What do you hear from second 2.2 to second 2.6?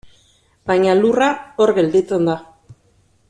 da.